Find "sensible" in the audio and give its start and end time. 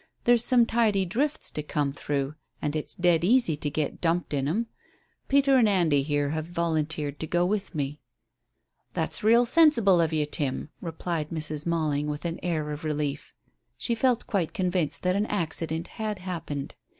9.45-10.01